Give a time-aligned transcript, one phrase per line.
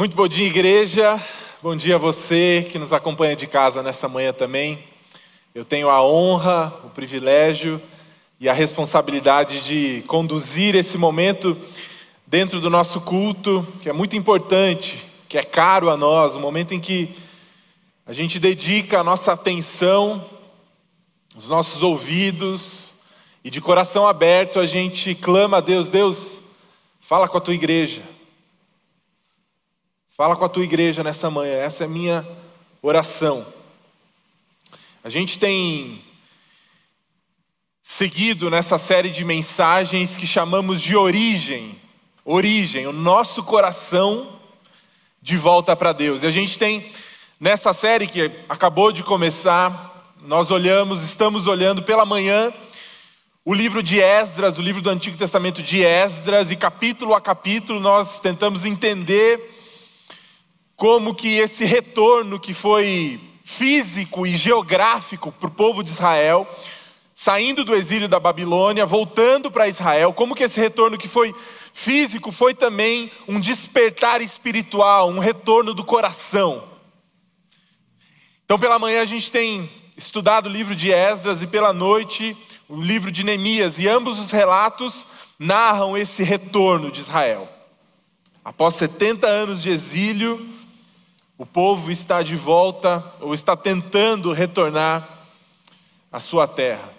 [0.00, 1.22] Muito bom dia, igreja.
[1.62, 4.82] Bom dia a você que nos acompanha de casa nessa manhã também.
[5.54, 7.78] Eu tenho a honra, o privilégio
[8.40, 11.54] e a responsabilidade de conduzir esse momento
[12.26, 16.72] dentro do nosso culto, que é muito importante, que é caro a nós, um momento
[16.72, 17.14] em que
[18.06, 20.24] a gente dedica a nossa atenção,
[21.36, 22.94] os nossos ouvidos
[23.44, 26.38] e de coração aberto a gente clama a Deus: Deus,
[27.00, 28.00] fala com a tua igreja.
[30.20, 32.28] Fala com a tua igreja nessa manhã, essa é a minha
[32.82, 33.46] oração.
[35.02, 36.04] A gente tem
[37.82, 41.74] seguido nessa série de mensagens que chamamos de origem,
[42.22, 44.38] origem, o nosso coração
[45.22, 46.22] de volta para Deus.
[46.22, 46.92] E a gente tem
[47.40, 52.52] nessa série que acabou de começar, nós olhamos, estamos olhando pela manhã
[53.42, 57.80] o livro de Esdras, o livro do Antigo Testamento de Esdras, e capítulo a capítulo
[57.80, 59.56] nós tentamos entender
[60.80, 66.48] como que esse retorno que foi físico e geográfico para o povo de Israel,
[67.14, 71.34] saindo do exílio da Babilônia, voltando para Israel, como que esse retorno que foi
[71.74, 76.64] físico foi também um despertar espiritual, um retorno do coração.
[78.46, 82.34] Então, pela manhã a gente tem estudado o livro de Esdras e pela noite
[82.66, 85.06] o livro de Neemias, e ambos os relatos
[85.38, 87.46] narram esse retorno de Israel.
[88.42, 90.58] Após 70 anos de exílio,
[91.40, 95.24] o povo está de volta ou está tentando retornar
[96.12, 96.92] à sua terra.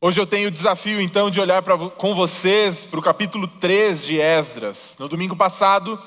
[0.00, 4.02] Hoje eu tenho o desafio então de olhar pra, com vocês para o capítulo 3
[4.06, 4.96] de Esdras.
[4.98, 6.00] No domingo passado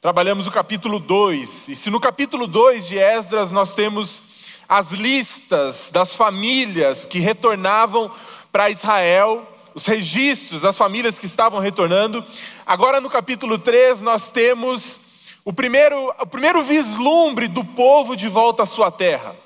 [0.00, 1.68] trabalhamos o capítulo 2.
[1.68, 4.20] E se no capítulo 2 de Esdras nós temos
[4.68, 8.10] as listas das famílias que retornavam
[8.50, 9.46] para Israel,
[9.78, 12.24] os registros das famílias que estavam retornando.
[12.66, 14.98] Agora no capítulo 3 nós temos
[15.44, 19.36] o primeiro, o primeiro vislumbre do povo de volta à sua terra.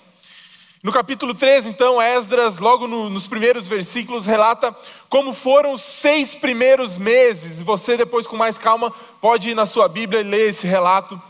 [0.82, 4.74] No capítulo 3, então, Esdras, logo no, nos primeiros versículos, relata
[5.06, 7.62] como foram os seis primeiros meses.
[7.62, 8.90] Você, depois, com mais calma,
[9.20, 11.20] pode ir na sua Bíblia e ler esse relato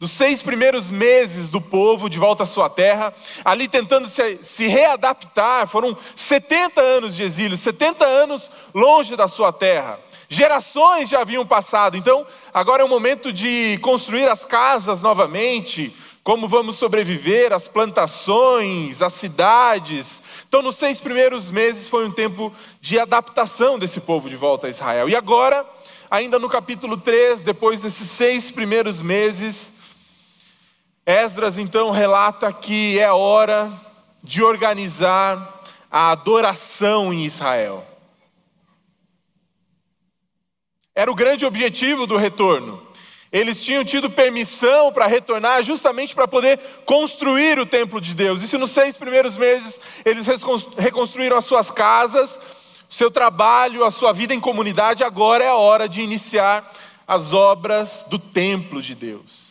[0.00, 3.12] dos seis primeiros meses do povo de volta à sua terra,
[3.44, 9.52] ali tentando se, se, readaptar, foram 70 anos de exílio, 70 anos longe da sua
[9.52, 10.00] terra.
[10.26, 15.94] Gerações já haviam passado, então agora é o momento de construir as casas novamente,
[16.24, 20.22] como vamos sobreviver, as plantações, as cidades.
[20.48, 22.50] Então, nos seis primeiros meses foi um tempo
[22.80, 25.10] de adaptação desse povo de volta a Israel.
[25.10, 25.66] E agora,
[26.10, 29.72] ainda no capítulo 3, depois desses seis primeiros meses,
[31.04, 33.72] Esdras então relata que é hora
[34.22, 37.84] de organizar a adoração em Israel.
[40.94, 42.86] Era o grande objetivo do retorno.
[43.32, 48.42] Eles tinham tido permissão para retornar justamente para poder construir o templo de Deus.
[48.42, 50.26] Isso nos seis primeiros meses eles
[50.76, 52.38] reconstruíram as suas casas,
[52.88, 55.04] seu trabalho, a sua vida em comunidade.
[55.04, 56.70] Agora é a hora de iniciar
[57.06, 59.49] as obras do templo de Deus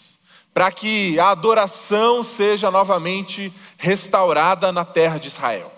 [0.53, 5.71] para que a adoração seja novamente restaurada na terra de Israel.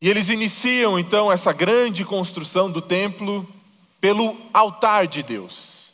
[0.00, 3.46] E eles iniciam então essa grande construção do templo
[4.00, 5.92] pelo altar de Deus.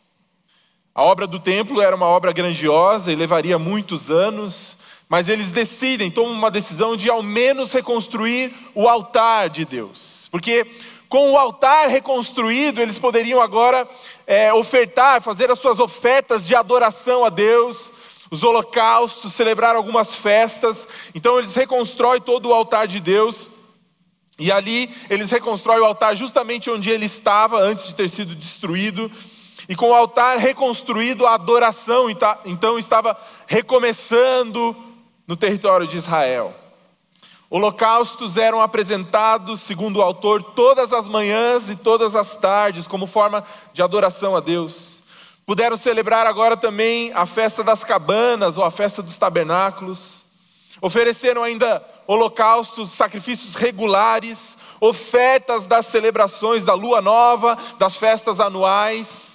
[0.95, 4.77] A obra do templo era uma obra grandiosa e levaria muitos anos,
[5.09, 10.67] mas eles decidem, tomam uma decisão de ao menos reconstruir o altar de Deus, porque
[11.15, 13.87] com o altar reconstruído, eles poderiam agora
[14.27, 17.93] é, ofertar, fazer as suas ofertas de adoração a Deus,
[18.33, 20.89] os holocaustos, celebrar algumas festas.
[21.15, 23.49] Então eles reconstroem todo o altar de Deus.
[24.41, 29.09] E ali eles reconstroem o altar justamente onde ele estava antes de ter sido destruído.
[29.69, 32.09] E com o altar reconstruído, a adoração
[32.45, 33.17] então estava
[33.47, 34.75] recomeçando
[35.29, 36.64] no território de Israel.
[37.55, 43.45] Holocaustos eram apresentados, segundo o autor, todas as manhãs e todas as tardes, como forma
[43.73, 45.05] de adoração a Deus.
[45.47, 50.25] Puderam celebrar agora também a festa das cabanas ou a festa dos tabernáculos.
[50.83, 59.35] Ofereceram ainda holocaustos, sacrifícios regulares, ofertas das celebrações da lua nova, das festas anuais.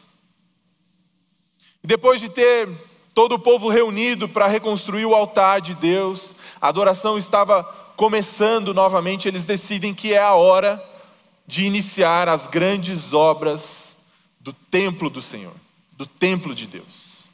[1.82, 2.68] Depois de ter
[3.14, 9.28] todo o povo reunido para reconstruir o altar de Deus, a adoração estava começando novamente,
[9.28, 10.82] eles decidem que é a hora
[11.46, 13.94] de iniciar as grandes obras
[14.40, 15.52] do templo do Senhor,
[15.98, 17.26] do templo de Deus.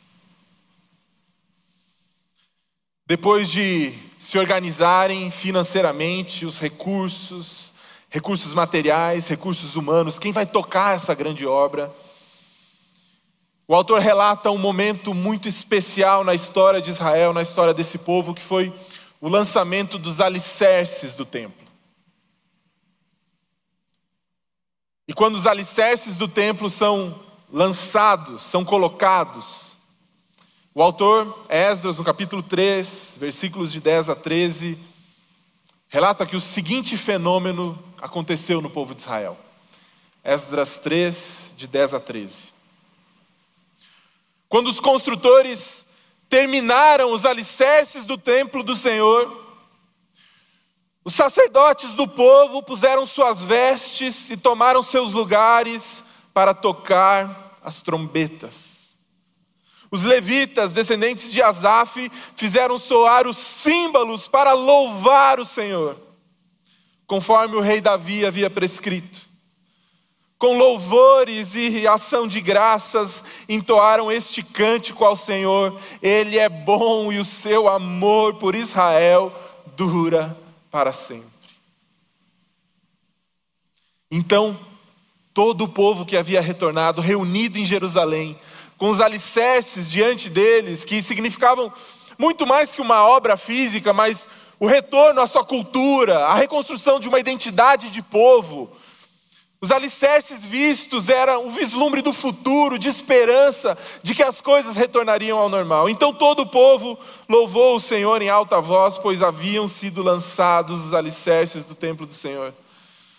[3.05, 7.71] Depois de se organizarem financeiramente, os recursos,
[8.09, 11.93] recursos materiais, recursos humanos, quem vai tocar essa grande obra.
[13.67, 18.33] O autor relata um momento muito especial na história de Israel, na história desse povo,
[18.33, 18.73] que foi
[19.25, 21.65] o lançamento dos alicerces do templo.
[25.07, 27.19] E quando os alicerces do templo são
[27.51, 29.77] lançados, são colocados,
[30.75, 34.77] o autor, Esdras, no capítulo 3, versículos de 10 a 13,
[35.87, 39.35] relata que o seguinte fenômeno aconteceu no povo de Israel.
[40.23, 42.53] Esdras 3, de 10 a 13.
[44.47, 45.83] Quando os construtores
[46.29, 49.45] terminaram os alicerces do templo do Senhor,
[51.03, 58.97] os sacerdotes do povo puseram suas vestes e tomaram seus lugares para tocar as trombetas.
[59.91, 65.95] Os levitas, descendentes de Asaf, fizeram soar os símbolos para louvar o Senhor,
[67.05, 69.24] conforme o rei Davi havia prescrito.
[70.37, 77.19] Com louvores e ação de graças, entoaram este cântico ao Senhor: Ele é bom e
[77.19, 79.33] o seu amor por Israel
[79.75, 80.37] dura
[80.69, 81.35] para sempre.
[84.11, 84.57] Então,
[85.33, 88.37] todo o povo que havia retornado, reunido em Jerusalém,
[88.77, 91.71] com os alicerces diante deles, que significavam
[92.17, 94.27] muito mais que uma obra física, mas
[94.59, 98.69] o retorno à sua cultura, a reconstrução de uma identidade de povo.
[99.61, 105.39] Os alicerces vistos eram um vislumbre do futuro, de esperança, de que as coisas retornariam
[105.39, 105.89] ao normal.
[105.89, 110.93] Então todo o povo louvou o Senhor em alta voz, pois haviam sido lançados os
[110.93, 112.53] alicerces do templo do Senhor.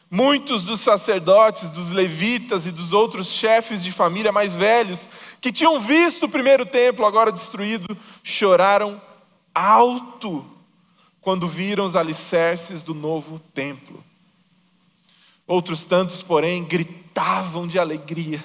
[0.09, 5.09] Muitos dos sacerdotes, dos levitas e dos outros chefes de família mais velhos,
[5.41, 9.01] que tinham visto o primeiro templo agora destruído, choraram
[9.53, 10.47] alto
[11.21, 14.05] quando viram os alicerces do novo templo.
[15.47, 18.43] Outros tantos, porém, gritavam de alegria.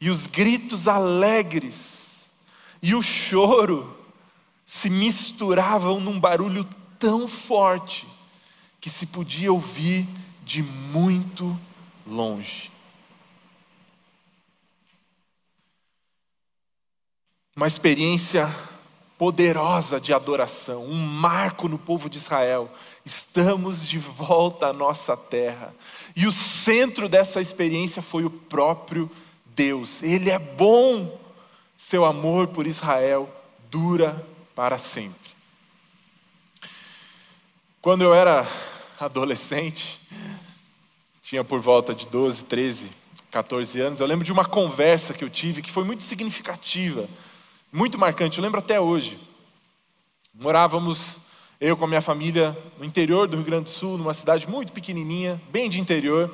[0.00, 2.28] E os gritos alegres
[2.82, 3.96] e o choro
[4.64, 6.64] se misturavam num barulho
[6.98, 8.06] tão forte
[8.80, 10.06] que se podia ouvir
[10.44, 11.58] de muito
[12.06, 12.70] longe.
[17.56, 18.54] Uma experiência
[19.16, 22.70] poderosa de adoração, um marco no povo de Israel.
[23.06, 25.72] Estamos de volta à nossa terra.
[26.16, 29.08] E o centro dessa experiência foi o próprio
[29.54, 30.02] Deus.
[30.02, 31.16] Ele é bom,
[31.76, 33.32] seu amor por Israel
[33.70, 34.26] dura
[34.56, 35.30] para sempre.
[37.80, 38.44] Quando eu era
[38.98, 40.00] adolescente,
[41.22, 42.90] tinha por volta de 12, 13,
[43.30, 47.08] 14 anos, eu lembro de uma conversa que eu tive que foi muito significativa,
[47.72, 49.16] muito marcante, eu lembro até hoje.
[50.34, 51.20] Morávamos,
[51.60, 54.72] eu com a minha família, no interior do Rio Grande do Sul, numa cidade muito
[54.72, 56.30] pequenininha, bem de interior.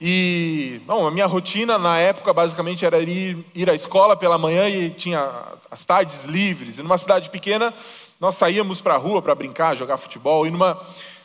[0.00, 4.68] E, bom, a minha rotina na época basicamente era ir, ir à escola pela manhã
[4.68, 5.30] e tinha
[5.70, 6.78] as tardes livres.
[6.78, 7.72] E numa cidade pequena,
[8.18, 10.44] nós saíamos para a rua para brincar, jogar futebol.
[10.44, 10.80] E numa,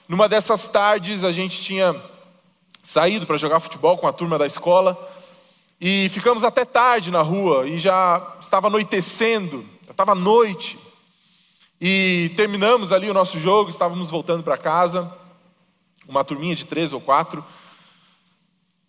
[0.08, 1.96] numa dessas tardes a gente tinha
[2.84, 4.96] saído para jogar futebol com a turma da escola
[5.82, 10.78] e ficamos até tarde na rua e já estava anoitecendo, já estava noite.
[11.80, 15.12] E terminamos ali o nosso jogo, estávamos voltando para casa,
[16.08, 17.46] uma turminha de três ou quatro.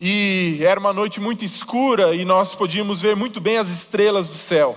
[0.00, 4.38] E era uma noite muito escura e nós podíamos ver muito bem as estrelas do
[4.38, 4.76] céu.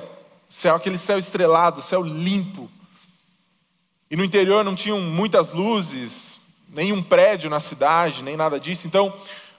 [0.50, 2.70] Céu, aquele céu estrelado, céu limpo.
[4.10, 8.88] E no interior não tinham muitas luzes, nenhum prédio na cidade, nem nada disso.
[8.88, 9.14] Então,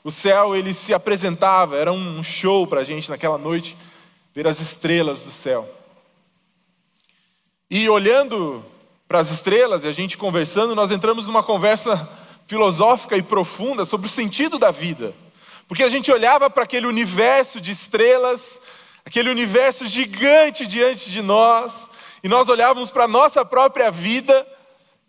[0.05, 3.79] o céu ele se apresentava, era um show para a gente naquela noite
[4.35, 5.67] ver as estrelas do céu.
[7.75, 8.63] E olhando
[9.09, 12.07] para as estrelas e a gente conversando, nós entramos numa conversa
[12.47, 15.15] filosófica e profunda sobre o sentido da vida.
[15.67, 18.61] Porque a gente olhava para aquele universo de estrelas,
[19.07, 21.89] aquele universo gigante diante de nós,
[22.23, 24.47] e nós olhávamos para a nossa própria vida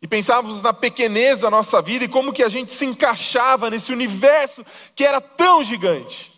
[0.02, 3.92] e pensávamos na pequenez da nossa vida e como que a gente se encaixava nesse
[3.92, 4.66] universo
[4.96, 6.32] que era tão gigante.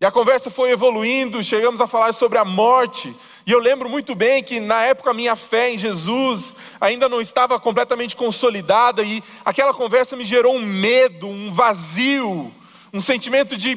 [0.00, 3.14] E a conversa foi evoluindo, chegamos a falar sobre a morte.
[3.46, 7.20] E eu lembro muito bem que na época a minha fé em Jesus ainda não
[7.20, 12.52] estava completamente consolidada e aquela conversa me gerou um medo, um vazio,
[12.92, 13.76] um sentimento de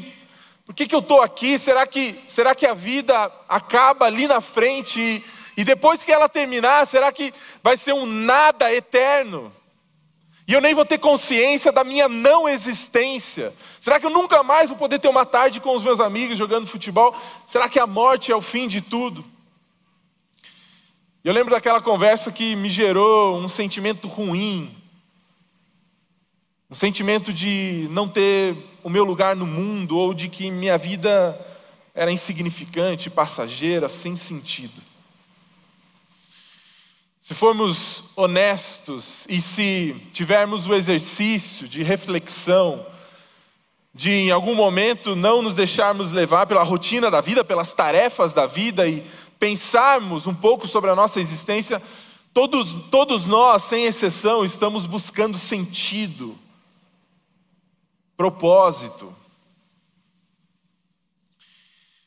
[0.66, 1.58] por que, que eu estou aqui?
[1.58, 5.24] Será que, será que a vida acaba ali na frente e
[5.58, 7.34] e depois que ela terminar, será que
[7.64, 9.52] vai ser um nada eterno?
[10.48, 13.52] E eu nem vou ter consciência da minha não existência.
[13.82, 16.68] Será que eu nunca mais vou poder ter uma tarde com os meus amigos jogando
[16.68, 17.14] futebol?
[17.48, 19.26] Será que a morte é o fim de tudo?
[21.28, 24.74] Eu lembro daquela conversa que me gerou um sentimento ruim.
[26.72, 31.38] um sentimento de não ter o meu lugar no mundo ou de que minha vida
[31.94, 34.82] era insignificante, passageira, sem sentido.
[37.20, 42.86] Se formos honestos e se tivermos o exercício de reflexão,
[43.94, 48.46] de em algum momento não nos deixarmos levar pela rotina da vida, pelas tarefas da
[48.46, 49.04] vida e
[49.40, 51.82] pensarmos um pouco sobre a nossa existência,
[52.34, 56.38] todos, todos nós, sem exceção, estamos buscando sentido,
[58.16, 59.16] propósito.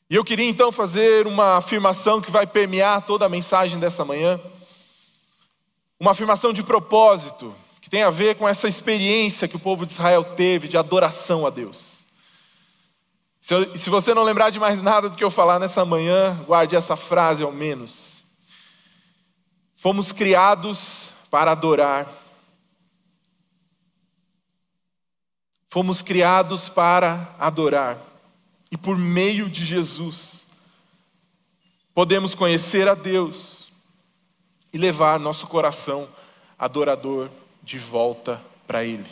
[0.09, 4.41] E eu queria então fazer uma afirmação que vai permear toda a mensagem dessa manhã.
[6.01, 9.93] Uma afirmação de propósito, que tem a ver com essa experiência que o povo de
[9.93, 12.00] Israel teve de adoração a Deus.
[13.41, 16.43] Se, eu, se você não lembrar de mais nada do que eu falar nessa manhã,
[16.47, 18.25] guarde essa frase ao menos.
[19.75, 22.07] Fomos criados para adorar
[25.73, 27.97] Fomos criados para adorar.
[28.73, 30.45] E por meio de Jesus,
[31.95, 33.71] podemos conhecer a Deus
[34.73, 36.09] e levar nosso coração
[36.59, 37.31] adorador
[37.63, 39.09] de volta para Ele.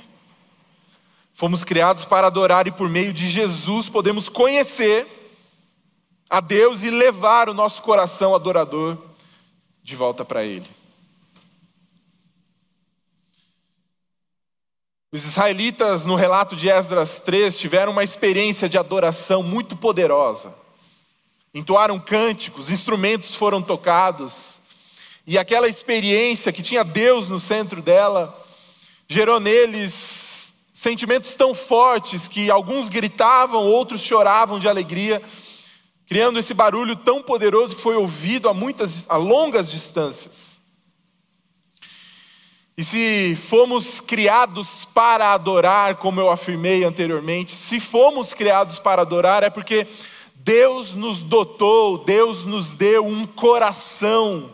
[1.38, 5.06] Fomos criados para adorar e por meio de Jesus podemos conhecer
[6.28, 8.98] a Deus e levar o nosso coração adorador
[9.80, 10.68] de volta para Ele.
[15.12, 20.52] Os israelitas, no relato de Esdras 3, tiveram uma experiência de adoração muito poderosa.
[21.54, 24.60] Entoaram cânticos, instrumentos foram tocados,
[25.24, 28.36] e aquela experiência que tinha Deus no centro dela
[29.06, 30.17] gerou neles
[30.78, 35.20] sentimentos tão fortes que alguns gritavam, outros choravam de alegria,
[36.06, 40.60] criando esse barulho tão poderoso que foi ouvido a muitas a longas distâncias.
[42.76, 49.42] E se fomos criados para adorar, como eu afirmei anteriormente, se fomos criados para adorar,
[49.42, 49.84] é porque
[50.36, 54.48] Deus nos dotou, Deus nos deu um coração,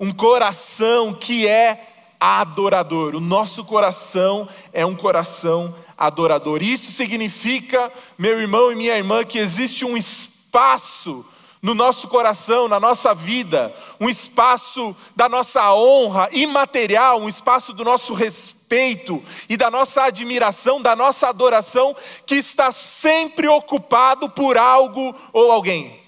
[0.00, 3.14] um coração que é adorador.
[3.14, 6.62] O nosso coração é um coração adorador.
[6.62, 11.24] Isso significa, meu irmão e minha irmã, que existe um espaço
[11.64, 17.82] no nosso coração, na nossa vida, um espaço da nossa honra imaterial, um espaço do
[17.82, 25.14] nosso respeito e da nossa admiração, da nossa adoração, que está sempre ocupado por algo
[25.32, 26.03] ou alguém.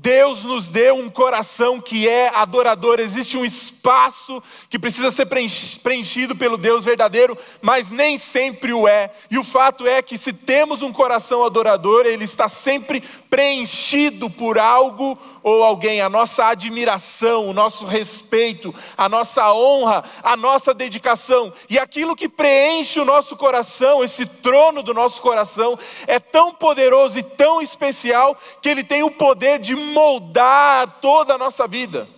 [0.00, 3.00] Deus nos deu um coração que é adorador.
[3.00, 4.40] Existe um espaço
[4.70, 9.10] que precisa ser preenchido pelo Deus verdadeiro, mas nem sempre o é.
[9.28, 14.56] E o fato é que se temos um coração adorador, ele está sempre preenchido por
[14.56, 16.00] algo ou alguém.
[16.00, 21.52] A nossa admiração, o nosso respeito, a nossa honra, a nossa dedicação.
[21.68, 25.76] E aquilo que preenche o nosso coração, esse trono do nosso coração,
[26.06, 31.38] é tão poderoso e tão especial que ele tem o poder de moldar toda a
[31.38, 32.08] nossa vida.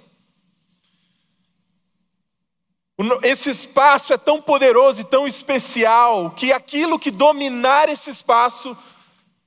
[3.22, 8.76] Esse espaço é tão poderoso e tão especial que aquilo que dominar esse espaço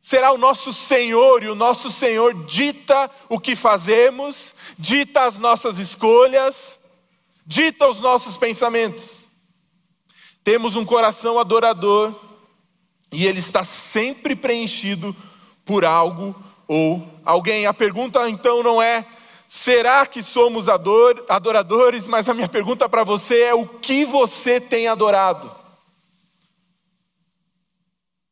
[0.01, 5.79] será o nosso Senhor, e o nosso Senhor dita o que fazemos, dita as nossas
[5.79, 6.79] escolhas,
[7.45, 9.27] dita os nossos pensamentos.
[10.43, 12.13] Temos um coração adorador
[13.13, 15.15] e ele está sempre preenchido
[15.63, 16.35] por algo
[16.67, 17.65] ou alguém.
[17.65, 19.05] A pergunta então não é
[19.47, 24.87] será que somos adoradores, mas a minha pergunta para você é o que você tem
[24.87, 25.63] adorado?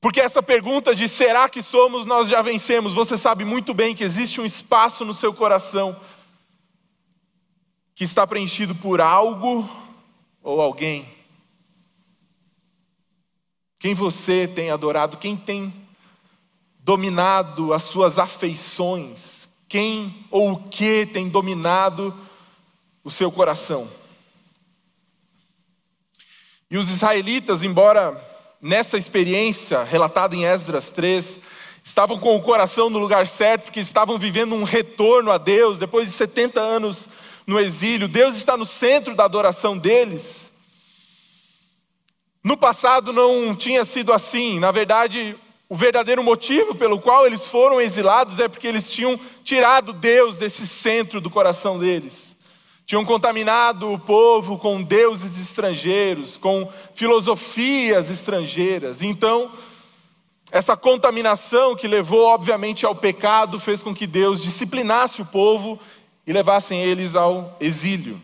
[0.02, 2.92] Porque essa pergunta de será que somos, nós já vencemos.
[2.96, 5.96] Você sabe muito bem que existe um espaço no seu coração
[7.94, 9.70] que está preenchido por algo
[10.42, 11.08] ou alguém.
[13.78, 15.72] Quem você tem adorado, quem tem
[16.84, 19.50] dominado as suas afeições?
[19.68, 22.14] Quem ou o que tem dominado
[23.04, 23.90] o seu coração?
[26.70, 28.20] E os israelitas, embora
[28.62, 31.40] nessa experiência relatada em Esdras 3,
[31.84, 36.08] estavam com o coração no lugar certo, porque estavam vivendo um retorno a Deus depois
[36.08, 37.08] de 70 anos
[37.46, 38.08] no exílio.
[38.08, 40.52] Deus está no centro da adoração deles.
[42.44, 45.38] No passado não tinha sido assim, na verdade,
[45.72, 50.68] o verdadeiro motivo pelo qual eles foram exilados é porque eles tinham tirado Deus desse
[50.68, 52.36] centro do coração deles.
[52.86, 59.02] Tinham contaminado o povo com deuses estrangeiros, com filosofias estrangeiras.
[59.02, 59.50] Então,
[60.52, 65.80] essa contaminação que levou, obviamente, ao pecado fez com que Deus disciplinasse o povo
[66.28, 68.22] e levassem eles ao exílio.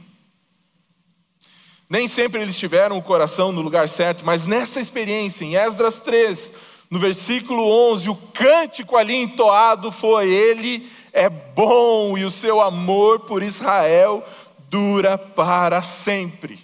[1.89, 6.51] Nem sempre eles tiveram o coração no lugar certo, mas nessa experiência, em Esdras 3,
[6.89, 13.22] no versículo 11, o cântico ali entoado foi: Ele é bom e o seu amor
[13.22, 14.24] por Israel
[14.70, 16.60] dura para sempre.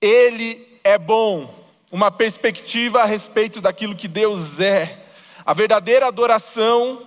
[0.00, 1.52] Ele é bom,
[1.90, 4.98] uma perspectiva a respeito daquilo que Deus é.
[5.44, 7.06] A verdadeira adoração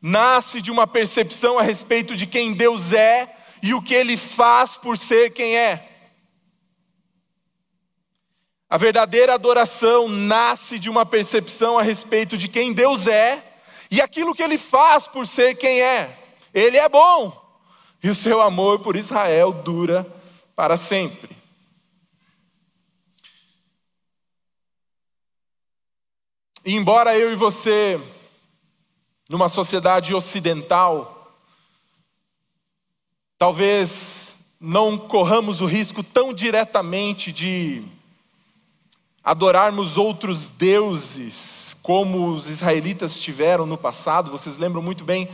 [0.00, 4.76] nasce de uma percepção a respeito de quem Deus é e o que ele faz
[4.76, 5.91] por ser quem é.
[8.72, 13.44] A verdadeira adoração nasce de uma percepção a respeito de quem Deus é
[13.90, 16.18] e aquilo que ele faz por ser quem é.
[16.54, 17.38] Ele é bom
[18.02, 20.10] e o seu amor por Israel dura
[20.56, 21.36] para sempre.
[26.64, 28.00] E embora eu e você,
[29.28, 31.36] numa sociedade ocidental,
[33.36, 37.91] talvez não corramos o risco tão diretamente de
[39.22, 44.30] adorarmos outros deuses, como os israelitas tiveram no passado.
[44.30, 45.28] Vocês lembram muito bem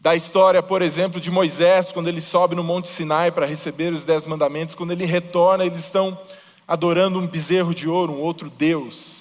[0.00, 4.04] da história, por exemplo, de Moisés, quando ele sobe no Monte Sinai para receber os
[4.04, 4.74] Dez Mandamentos.
[4.74, 6.18] Quando ele retorna, eles estão
[6.66, 9.20] adorando um bezerro de ouro, um outro Deus.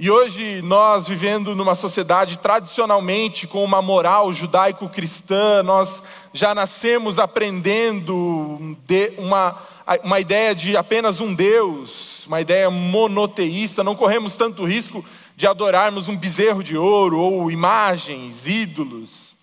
[0.00, 6.00] E hoje nós vivendo numa sociedade tradicionalmente com uma moral judaico-cristã, nós
[6.38, 8.76] já nascemos aprendendo
[9.18, 9.60] uma,
[10.04, 15.04] uma ideia de apenas um Deus, uma ideia monoteísta, não corremos tanto risco
[15.34, 19.34] de adorarmos um bezerro de ouro ou imagens, ídolos.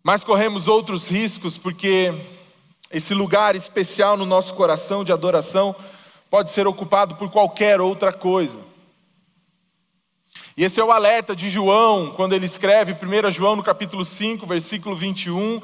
[0.00, 2.14] Mas corremos outros riscos porque
[2.88, 5.74] esse lugar especial no nosso coração de adoração
[6.30, 8.60] pode ser ocupado por qualquer outra coisa.
[10.56, 14.46] E esse é o alerta de João, quando ele escreve 1 João no capítulo 5,
[14.46, 15.62] versículo 21,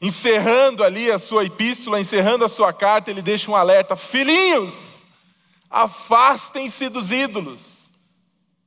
[0.00, 5.02] encerrando ali a sua epístola, encerrando a sua carta, ele deixa um alerta: Filhinhos,
[5.68, 7.90] afastem-se dos ídolos.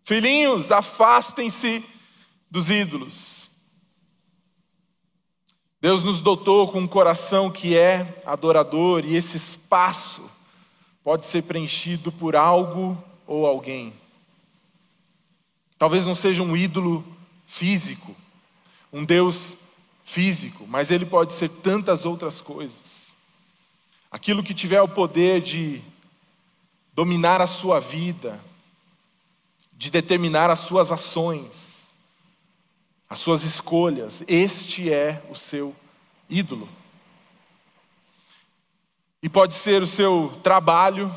[0.04, 1.84] Filhinhos, afastem-se
[2.52, 3.50] dos ídolos.
[5.80, 10.30] Deus nos dotou com um coração que é adorador e esse espaço
[11.04, 13.94] pode ser preenchido por algo ou alguém.
[15.78, 17.06] Talvez não seja um ídolo
[17.46, 18.16] físico,
[18.92, 19.58] um Deus
[20.04, 23.14] físico, mas ele pode ser tantas outras coisas.
[24.12, 25.82] Aquilo que tiver o poder de
[26.94, 28.40] dominar a sua vida,
[29.74, 31.92] de determinar as suas ações,
[33.10, 35.76] as suas escolhas, este é o seu
[36.30, 36.70] ídolo.
[39.22, 41.14] E pode ser o seu trabalho,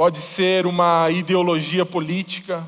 [0.00, 2.66] pode ser uma ideologia política,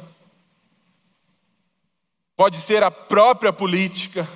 [2.36, 4.28] pode ser a própria política,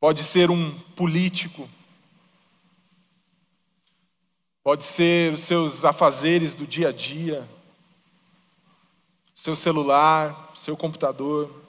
[0.00, 1.68] pode ser um político,
[4.64, 7.46] pode ser os seus afazeres do dia a dia,
[9.34, 11.62] seu celular, seu computador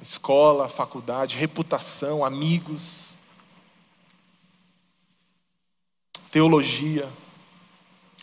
[0.00, 3.14] escola, faculdade, reputação, amigos,
[6.30, 7.06] teologia,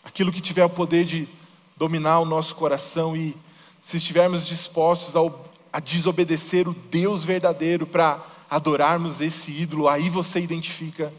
[0.02, 1.28] aquilo que tiver o poder de
[1.76, 3.36] dominar o nosso coração e
[3.80, 10.40] se estivermos dispostos ao, a desobedecer o Deus verdadeiro para adorarmos esse ídolo, aí você
[10.40, 11.12] identifica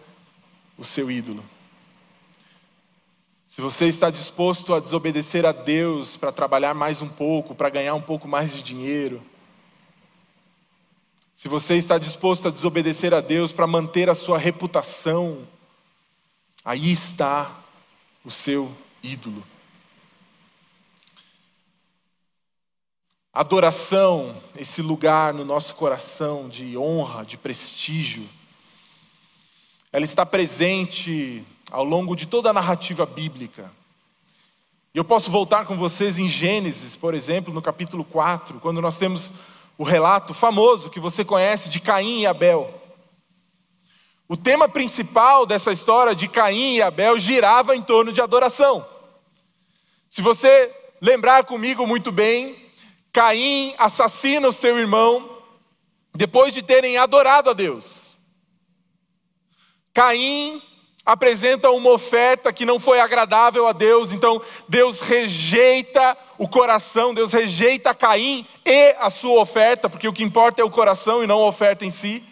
[0.78, 1.44] o seu ídolo.
[3.48, 7.96] Se você está disposto a desobedecer a Deus para trabalhar mais um pouco, para ganhar
[7.96, 9.22] um pouco mais de dinheiro,
[11.36, 15.40] se você está disposto a desobedecer a Deus para manter a sua reputação,
[16.64, 17.61] aí está
[18.24, 19.44] o seu ídolo.
[23.34, 28.28] Adoração, esse lugar no nosso coração de honra, de prestígio,
[29.92, 33.72] ela está presente ao longo de toda a narrativa bíblica.
[34.94, 38.98] E eu posso voltar com vocês em Gênesis, por exemplo, no capítulo 4, quando nós
[38.98, 39.32] temos
[39.78, 42.81] o relato famoso que você conhece de Caim e Abel.
[44.32, 48.88] O tema principal dessa história de Caim e Abel girava em torno de adoração.
[50.10, 52.56] Se você lembrar comigo muito bem,
[53.12, 55.38] Caim assassina o seu irmão
[56.16, 58.18] depois de terem adorado a Deus.
[59.94, 60.62] Caim
[61.06, 67.34] apresenta uma oferta que não foi agradável a Deus, então Deus rejeita o coração, Deus
[67.34, 71.40] rejeita Caim e a sua oferta, porque o que importa é o coração e não
[71.40, 72.31] a oferta em si.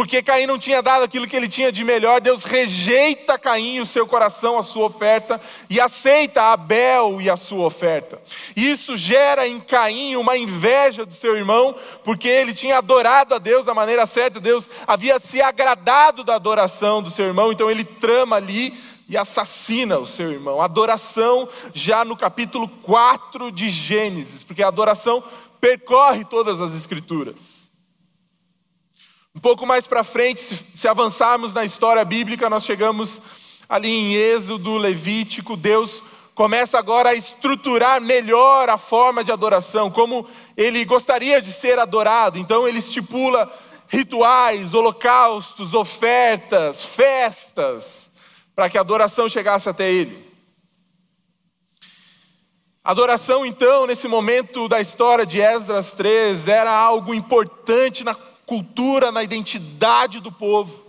[0.00, 3.84] Porque Caim não tinha dado aquilo que ele tinha de melhor, Deus rejeita Caim, o
[3.84, 8.18] seu coração, a sua oferta, e aceita Abel e a sua oferta.
[8.56, 13.62] Isso gera em Caim uma inveja do seu irmão, porque ele tinha adorado a Deus
[13.62, 18.36] da maneira certa, Deus havia se agradado da adoração do seu irmão, então ele trama
[18.36, 18.72] ali
[19.06, 20.62] e assassina o seu irmão.
[20.62, 25.22] Adoração já no capítulo 4 de Gênesis, porque a adoração
[25.60, 27.59] percorre todas as escrituras.
[29.32, 30.40] Um pouco mais para frente,
[30.74, 33.20] se, avançarmos na história bíblica, nós chegamos
[33.68, 36.02] ali em Êxodo, Levítico, Deus
[36.34, 42.38] começa agora a estruturar melhor a forma de adoração, como ele gostaria de ser adorado.
[42.38, 43.52] Então ele estipula
[43.86, 48.10] rituais, holocaustos, ofertas, festas,
[48.56, 50.28] para que a adoração chegasse até ele.
[52.82, 58.14] Adoração, então, nesse momento da história de Esdras 3, era algo importante na
[58.50, 60.84] cultura, na identidade do povo.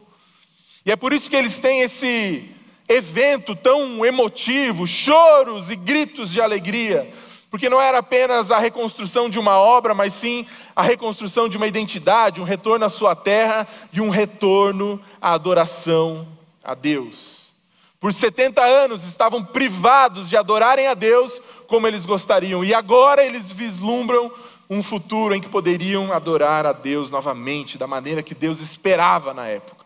[0.83, 2.49] E é por isso que eles têm esse
[2.89, 7.07] evento tão emotivo, choros e gritos de alegria,
[7.51, 10.43] porque não era apenas a reconstrução de uma obra, mas sim
[10.75, 16.27] a reconstrução de uma identidade, um retorno à sua terra e um retorno à adoração
[16.63, 17.53] a Deus.
[17.99, 23.51] Por 70 anos estavam privados de adorarem a Deus como eles gostariam, e agora eles
[23.51, 24.31] vislumbram
[24.73, 29.45] um futuro em que poderiam adorar a Deus novamente, da maneira que Deus esperava na
[29.45, 29.85] época.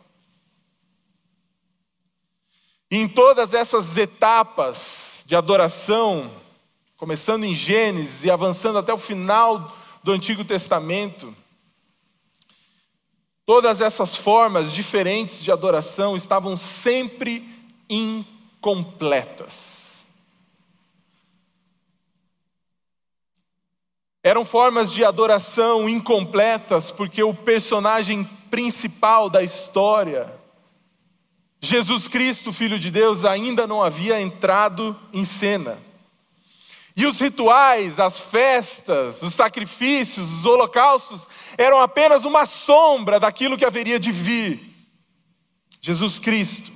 [2.92, 6.30] E em todas essas etapas de adoração,
[6.98, 11.36] começando em Gênesis e avançando até o final do Antigo Testamento,
[13.44, 17.44] todas essas formas diferentes de adoração estavam sempre
[17.90, 19.75] incompletas.
[24.26, 30.34] Eram formas de adoração incompletas, porque o personagem principal da história,
[31.62, 35.78] Jesus Cristo, Filho de Deus, ainda não havia entrado em cena.
[36.98, 43.64] E os rituais, as festas, os sacrifícios, os holocaustos eram apenas uma sombra daquilo que
[43.64, 44.60] haveria de vir.
[45.80, 46.72] Jesus Cristo.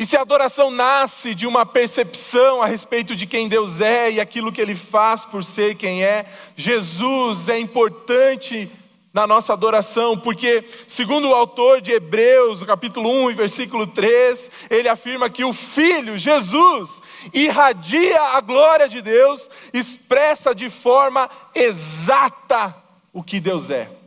[0.00, 4.18] E se a adoração nasce de uma percepção a respeito de quem Deus é e
[4.18, 6.24] aquilo que Ele faz por ser quem é,
[6.56, 8.70] Jesus é importante
[9.12, 14.88] na nossa adoração, porque, segundo o autor de Hebreus, no capítulo 1, versículo 3, ele
[14.88, 17.02] afirma que o Filho, Jesus,
[17.34, 22.74] irradia a glória de Deus, expressa de forma exata
[23.12, 23.99] o que Deus é.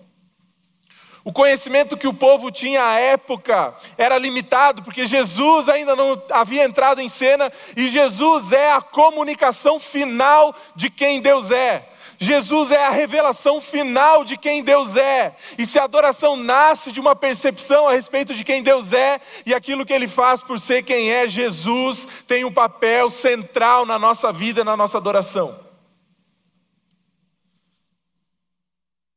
[1.26, 6.66] O conhecimento que o povo tinha à época era limitado, porque Jesus ainda não havia
[6.66, 11.88] entrado em cena e Jesus é a comunicação final de quem Deus é.
[12.18, 15.34] Jesus é a revelação final de quem Deus é.
[15.58, 19.54] E se a adoração nasce de uma percepção a respeito de quem Deus é e
[19.54, 24.32] aquilo que ele faz por ser quem é, Jesus tem um papel central na nossa
[24.32, 25.63] vida, na nossa adoração.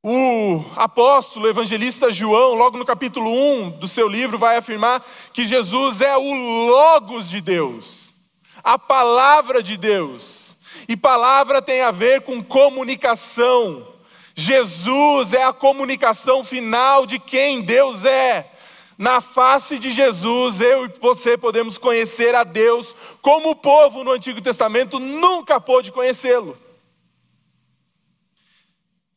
[0.09, 6.01] O apóstolo, evangelista João, logo no capítulo 1 do seu livro, vai afirmar que Jesus
[6.01, 6.33] é o
[6.69, 8.15] Logos de Deus,
[8.63, 10.55] a palavra de Deus.
[10.89, 13.85] E palavra tem a ver com comunicação.
[14.33, 18.49] Jesus é a comunicação final de quem Deus é.
[18.97, 24.13] Na face de Jesus, eu e você podemos conhecer a Deus como o povo no
[24.13, 26.57] Antigo Testamento nunca pôde conhecê-lo.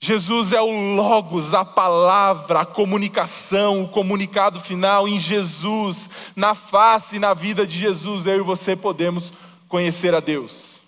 [0.01, 7.17] Jesus é o Logos, a palavra, a comunicação, o comunicado final em Jesus, na face
[7.17, 9.33] e na vida de Jesus, eu e você podemos
[9.67, 10.79] conhecer a Deus.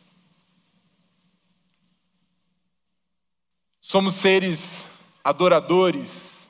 [3.82, 4.86] Somos seres
[5.22, 6.48] adoradores,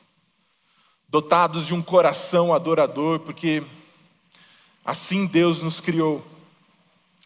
[1.09, 3.63] dotados de um coração adorador, porque
[4.85, 6.23] assim Deus nos criou,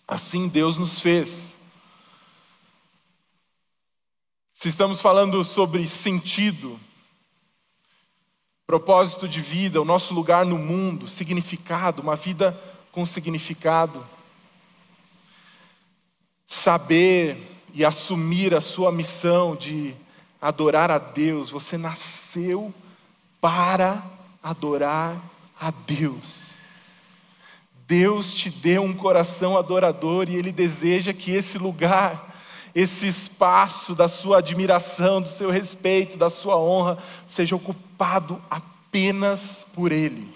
[0.07, 1.54] assim Deus nos fez.
[4.65, 6.80] Se estamos falando sobre sentido,
[8.65, 12.60] propósito de vida, o nosso lugar no mundo, significado, uma vida
[12.91, 14.04] com significado,
[16.47, 17.38] saber
[17.75, 19.93] e assumir a sua missão de
[20.41, 22.73] adorar a Deus, você nasceu
[23.39, 24.04] para
[24.41, 25.21] adorar
[25.62, 26.58] a Deus.
[27.88, 32.34] Deus te deu um coração adorador e Ele deseja que esse lugar
[32.75, 39.93] esse espaço da sua admiração, do seu respeito, da sua honra, seja ocupado apenas por
[39.93, 40.29] Ele.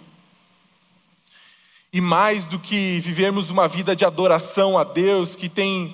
[1.92, 5.94] E mais do que vivermos uma vida de adoração a Deus, que tem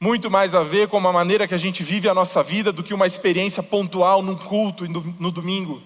[0.00, 2.82] muito mais a ver com a maneira que a gente vive a nossa vida do
[2.82, 5.82] que uma experiência pontual num culto no domingo.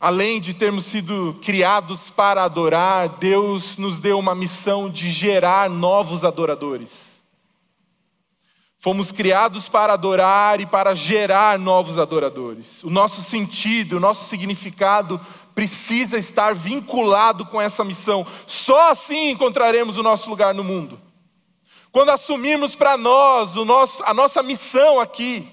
[0.00, 6.24] Além de termos sido criados para adorar, Deus nos deu uma missão de gerar novos
[6.24, 7.11] adoradores.
[8.82, 12.82] Fomos criados para adorar e para gerar novos adoradores.
[12.82, 15.20] O nosso sentido, o nosso significado
[15.54, 18.26] precisa estar vinculado com essa missão.
[18.44, 21.00] Só assim encontraremos o nosso lugar no mundo.
[21.92, 25.48] Quando assumirmos para nós nosso, a nossa missão aqui,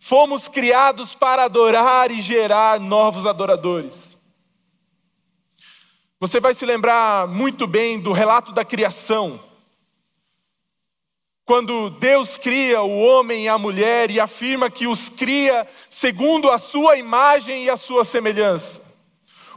[0.00, 4.18] fomos criados para adorar e gerar novos adoradores.
[6.18, 9.38] Você vai se lembrar muito bem do relato da criação.
[11.44, 16.56] Quando Deus cria o homem e a mulher e afirma que os cria segundo a
[16.56, 18.82] sua imagem e a sua semelhança.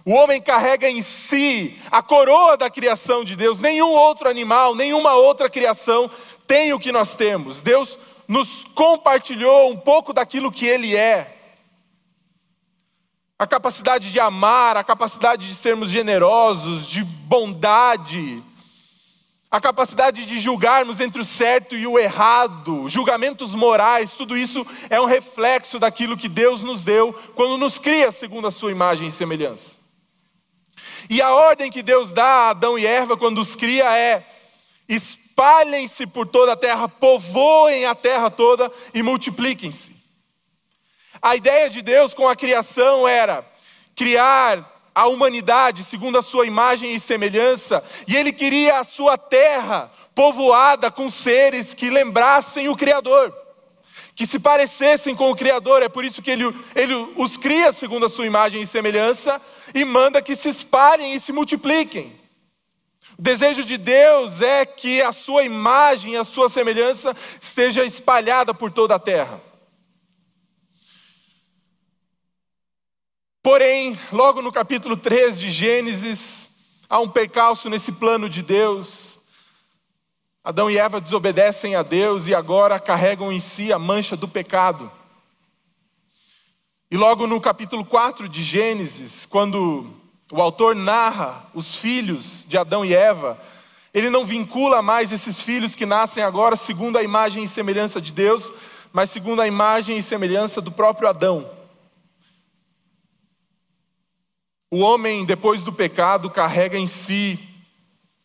[0.04, 3.60] O homem carrega em si a coroa da criação de Deus.
[3.60, 6.10] Nenhum outro animal, nenhuma outra criação
[6.46, 7.62] tem o que nós temos.
[7.62, 11.36] Deus nos compartilhou um pouco daquilo que Ele é.
[13.40, 18.44] A capacidade de amar, a capacidade de sermos generosos, de bondade,
[19.58, 25.02] a capacidade de julgarmos entre o certo e o errado, julgamentos morais, tudo isso é
[25.02, 29.12] um reflexo daquilo que Deus nos deu quando nos cria segundo a Sua imagem e
[29.12, 29.78] semelhança.
[31.10, 34.24] E a ordem que Deus dá a Adão e Eva quando os cria é:
[34.88, 39.92] espalhem-se por toda a terra, povoem a terra toda e multipliquem-se.
[41.20, 43.44] A ideia de Deus com a criação era
[43.96, 49.92] criar a humanidade segundo a sua imagem e semelhança, e ele queria a sua terra
[50.16, 53.32] povoada com seres que lembrassem o Criador
[54.16, 55.84] que se parecessem com o Criador.
[55.84, 56.44] É por isso que ele,
[56.76, 59.40] ele os cria segundo a sua imagem e semelhança
[59.76, 62.20] e manda que se espalhem e se multipliquem.
[63.16, 68.72] O desejo de Deus é que a sua imagem a sua semelhança esteja espalhada por
[68.72, 69.40] toda a terra.
[73.48, 76.50] Porém, logo no capítulo 3 de Gênesis,
[76.90, 79.20] há um percalço nesse plano de Deus.
[80.44, 84.92] Adão e Eva desobedecem a Deus e agora carregam em si a mancha do pecado.
[86.92, 89.94] E logo no capítulo 4 de Gênesis, quando
[90.30, 93.40] o autor narra os filhos de Adão e Eva,
[93.94, 98.12] ele não vincula mais esses filhos que nascem agora segundo a imagem e semelhança de
[98.12, 98.52] Deus,
[98.92, 101.57] mas segundo a imagem e semelhança do próprio Adão.
[104.70, 107.40] O homem, depois do pecado, carrega em si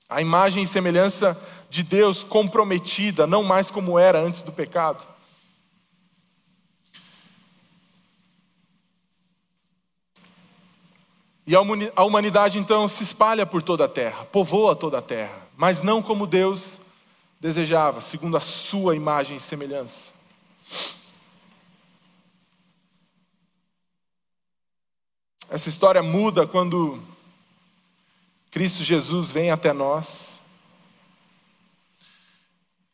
[0.08, 5.06] a imagem e semelhança de Deus comprometida, não mais como era antes do pecado.
[11.46, 15.82] E a humanidade então se espalha por toda a terra, povoa toda a terra, mas
[15.82, 16.80] não como Deus
[17.40, 20.12] desejava, segundo a sua imagem e semelhança.
[25.52, 26.98] Essa história muda quando
[28.50, 30.40] Cristo Jesus vem até nós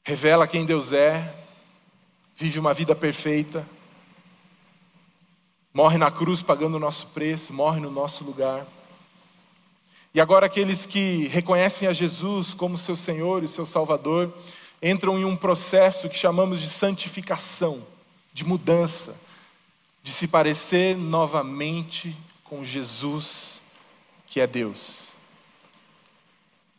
[0.03, 1.33] revela quem Deus é,
[2.35, 3.65] vive uma vida perfeita,
[5.73, 8.67] morre na cruz pagando o nosso preço, morre no nosso lugar.
[10.13, 14.35] E agora aqueles que reconhecem a Jesus como seu Senhor e seu Salvador,
[14.83, 17.87] entram em um processo que chamamos de santificação,
[18.33, 19.15] de mudança,
[20.03, 22.17] de se parecer novamente
[22.49, 23.63] com Jesus,
[24.27, 25.09] que é Deus.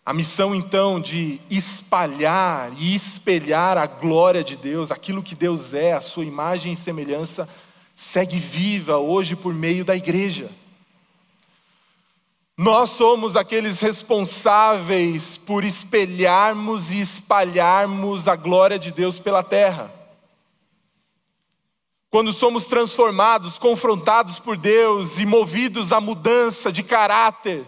[0.05, 5.93] A missão então de espalhar e espelhar a glória de Deus, aquilo que Deus é,
[5.93, 7.47] a sua imagem e semelhança,
[7.95, 10.49] segue viva hoje por meio da igreja.
[12.57, 19.98] Nós somos aqueles responsáveis por espelharmos e espalharmos a glória de Deus pela terra.
[22.11, 27.63] Quando somos transformados, confrontados por Deus e movidos à mudança de caráter,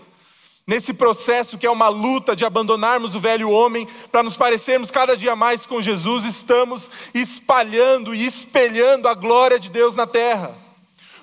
[0.65, 5.15] nesse processo que é uma luta de abandonarmos o velho homem para nos parecermos cada
[5.15, 10.70] dia mais com Jesus, estamos espalhando e espelhando a glória de Deus na terra.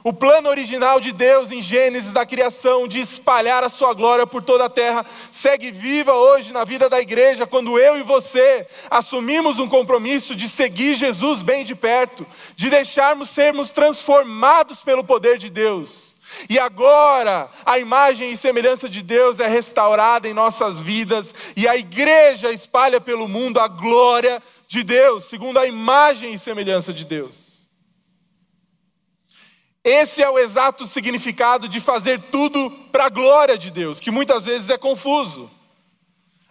[0.05, 4.43] O plano original de Deus em Gênesis da criação de espalhar a sua glória por
[4.43, 9.59] toda a terra segue viva hoje na vida da igreja quando eu e você assumimos
[9.59, 15.51] um compromisso de seguir Jesus bem de perto, de deixarmos sermos transformados pelo poder de
[15.51, 16.17] Deus.
[16.49, 21.77] E agora a imagem e semelhança de Deus é restaurada em nossas vidas e a
[21.77, 27.48] igreja espalha pelo mundo a glória de Deus, segundo a imagem e semelhança de Deus.
[29.89, 34.45] Esse é o exato significado de fazer tudo para a glória de Deus, que muitas
[34.45, 35.51] vezes é confuso.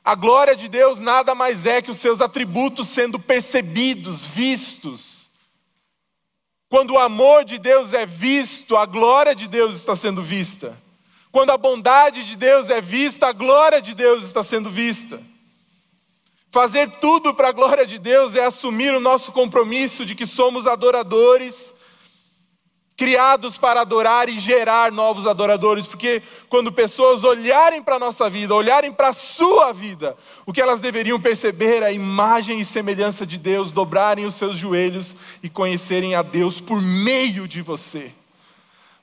[0.04, 5.30] A glória de Deus nada mais é que os seus atributos sendo percebidos, vistos.
[6.68, 10.76] Quando o amor de Deus é visto, a glória de Deus está sendo vista.
[11.32, 15.22] Quando a bondade de Deus é vista, a glória de Deus está sendo vista.
[16.50, 20.66] Fazer tudo para a glória de Deus é assumir o nosso compromisso de que somos
[20.66, 21.77] adoradores
[22.98, 28.56] criados para adorar e gerar novos adoradores, porque quando pessoas olharem para a nossa vida,
[28.56, 33.24] olharem para a sua vida, o que elas deveriam perceber é a imagem e semelhança
[33.24, 38.12] de Deus, dobrarem os seus joelhos e conhecerem a Deus por meio de você.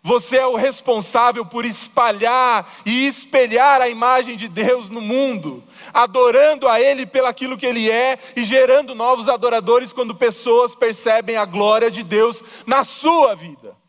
[0.02, 5.62] Você é o responsável por espalhar e espelhar a imagem de Deus no mundo,
[5.94, 11.44] adorando a Ele pelaquilo que Ele é e gerando novos adoradores quando pessoas percebem a
[11.44, 13.83] glória de Deus na sua vida.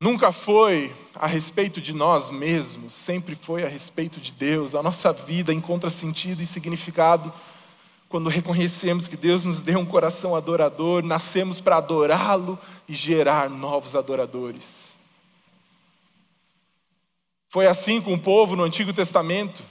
[0.00, 4.74] Nunca foi a respeito de nós mesmos, sempre foi a respeito de Deus.
[4.74, 7.32] A nossa vida encontra sentido e significado
[8.08, 13.96] quando reconhecemos que Deus nos deu um coração adorador, nascemos para adorá-lo e gerar novos
[13.96, 14.96] adoradores.
[17.48, 19.64] Foi assim com o povo no Antigo Testamento.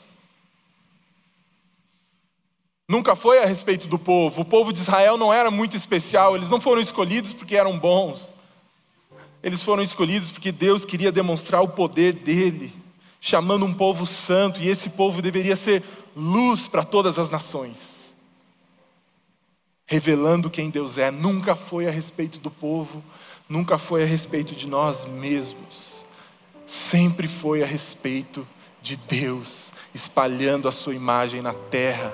[2.90, 4.42] Nunca foi a respeito do povo.
[4.42, 8.35] O povo de Israel não era muito especial, eles não foram escolhidos porque eram bons.
[9.46, 12.74] Eles foram escolhidos porque Deus queria demonstrar o poder dele,
[13.22, 15.84] chamando um povo santo, e esse povo deveria ser
[16.16, 18.16] luz para todas as nações.
[19.86, 23.04] Revelando quem Deus é, nunca foi a respeito do povo,
[23.48, 26.04] nunca foi a respeito de nós mesmos,
[26.66, 28.48] sempre foi a respeito
[28.82, 32.12] de Deus, espalhando a sua imagem na terra,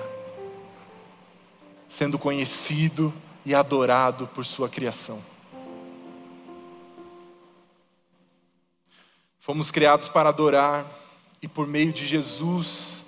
[1.88, 3.10] sendo conhecido
[3.42, 5.31] e adorado por sua criação.
[9.42, 10.86] Fomos criados para adorar
[11.42, 13.04] e por meio de Jesus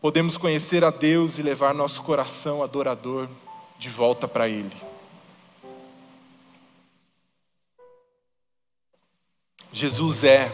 [0.00, 3.28] podemos conhecer a Deus e levar nosso coração adorador
[3.78, 4.74] de volta para Ele.
[9.70, 10.50] Jesus é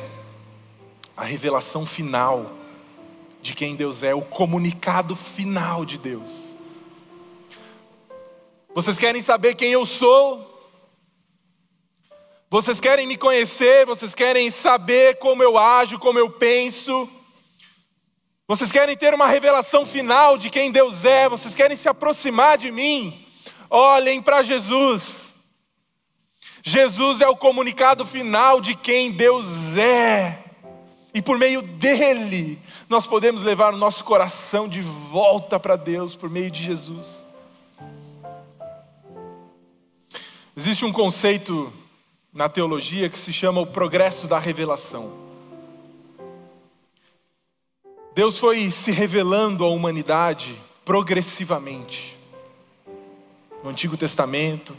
[1.16, 2.50] a revelação final
[3.40, 6.52] de quem Deus é, o comunicado final de Deus.
[8.74, 10.45] Vocês querem saber quem eu sou?
[12.48, 17.08] Vocês querem me conhecer, vocês querem saber como eu ajo, como eu penso.
[18.46, 22.70] Vocês querem ter uma revelação final de quem Deus é, vocês querem se aproximar de
[22.70, 23.26] mim.
[23.68, 25.34] Olhem para Jesus.
[26.62, 30.44] Jesus é o comunicado final de quem Deus é.
[31.12, 36.30] E por meio dele, nós podemos levar o nosso coração de volta para Deus, por
[36.30, 37.26] meio de Jesus.
[40.56, 41.72] Existe um conceito
[42.36, 45.10] na teologia que se chama o progresso da revelação.
[48.14, 52.14] Deus foi se revelando à humanidade progressivamente.
[53.64, 54.76] No Antigo Testamento,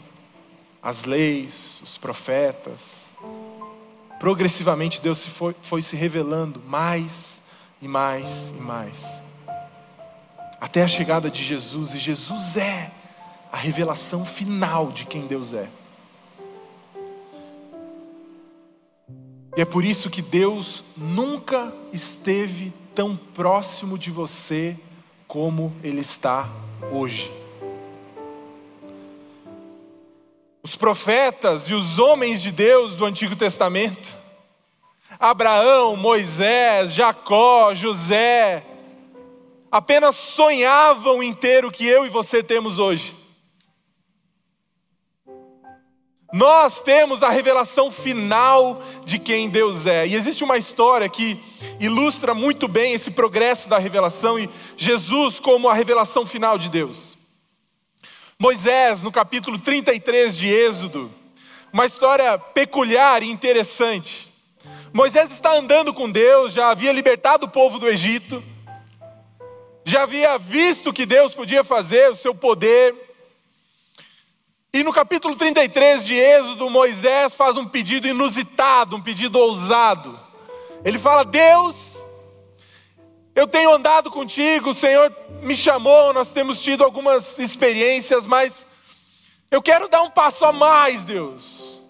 [0.80, 3.08] as leis, os profetas.
[4.20, 7.42] Progressivamente Deus se foi, foi se revelando mais
[7.82, 9.20] e mais e mais.
[10.60, 12.92] Até a chegada de Jesus, e Jesus é
[13.50, 15.68] a revelação final de quem Deus é.
[19.58, 24.78] E é por isso que Deus nunca esteve tão próximo de você
[25.26, 26.48] como Ele está
[26.92, 27.28] hoje.
[30.62, 34.14] Os profetas e os homens de Deus do Antigo Testamento,
[35.18, 38.64] Abraão, Moisés, Jacó, José,
[39.72, 43.17] apenas sonhavam em ter o que eu e você temos hoje.
[46.32, 50.06] Nós temos a revelação final de quem Deus é.
[50.06, 51.40] E existe uma história que
[51.80, 57.16] ilustra muito bem esse progresso da revelação e Jesus como a revelação final de Deus.
[58.38, 61.10] Moisés, no capítulo 33 de Êxodo,
[61.72, 64.28] uma história peculiar e interessante.
[64.92, 68.42] Moisés está andando com Deus, já havia libertado o povo do Egito,
[69.82, 72.94] já havia visto o que Deus podia fazer, o seu poder,
[74.72, 80.18] e no capítulo 33 de Êxodo, Moisés faz um pedido inusitado, um pedido ousado.
[80.84, 81.96] Ele fala: Deus,
[83.34, 88.66] eu tenho andado contigo, o Senhor me chamou, nós temos tido algumas experiências, mas
[89.50, 91.80] eu quero dar um passo a mais, Deus.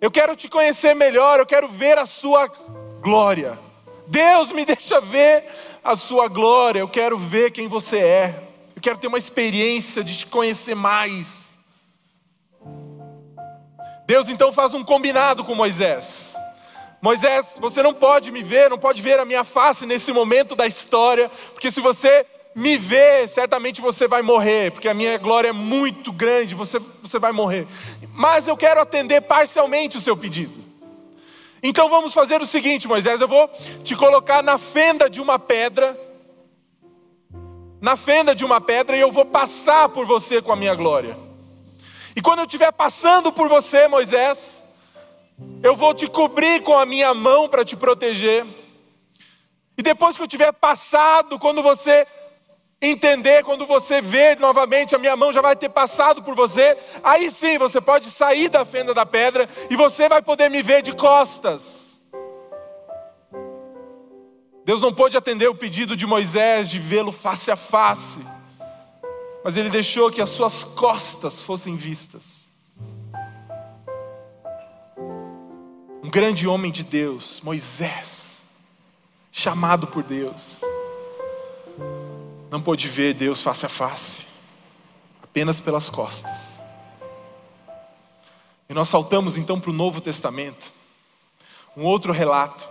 [0.00, 2.48] Eu quero te conhecer melhor, eu quero ver a Sua
[3.00, 3.58] glória.
[4.08, 5.44] Deus, me deixa ver
[5.84, 8.48] a Sua glória, eu quero ver quem você é.
[8.74, 11.45] Eu quero ter uma experiência de te conhecer mais.
[14.06, 16.36] Deus então faz um combinado com Moisés.
[17.02, 20.66] Moisés, você não pode me ver, não pode ver a minha face nesse momento da
[20.66, 25.52] história, porque se você me ver, certamente você vai morrer, porque a minha glória é
[25.52, 27.66] muito grande, você, você vai morrer.
[28.14, 30.64] Mas eu quero atender parcialmente o seu pedido.
[31.62, 33.50] Então vamos fazer o seguinte, Moisés, eu vou
[33.82, 35.98] te colocar na fenda de uma pedra,
[37.80, 41.25] na fenda de uma pedra, e eu vou passar por você com a minha glória.
[42.16, 44.62] E quando eu estiver passando por você, Moisés,
[45.62, 48.46] eu vou te cobrir com a minha mão para te proteger.
[49.76, 52.06] E depois que eu tiver passado, quando você
[52.80, 57.30] entender, quando você ver novamente, a minha mão já vai ter passado por você, aí
[57.30, 60.94] sim você pode sair da fenda da pedra e você vai poder me ver de
[60.94, 62.00] costas.
[64.64, 68.20] Deus não pôde atender o pedido de Moisés de vê-lo face a face,
[69.46, 72.48] mas ele deixou que as suas costas fossem vistas.
[76.02, 78.42] Um grande homem de Deus, Moisés,
[79.30, 80.62] chamado por Deus
[82.50, 84.26] não pôde ver Deus face a face,
[85.22, 86.36] apenas pelas costas.
[88.68, 90.72] E nós saltamos então para o Novo Testamento,
[91.76, 92.68] um outro relato.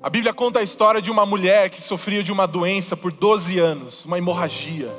[0.00, 3.58] A Bíblia conta a história de uma mulher que sofria de uma doença por 12
[3.58, 4.94] anos, uma hemorragia,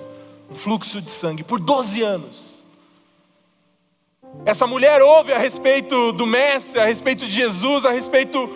[0.51, 2.63] um fluxo de sangue, por 12 anos.
[4.45, 8.53] Essa mulher ouve a respeito do Mestre, a respeito de Jesus, a respeito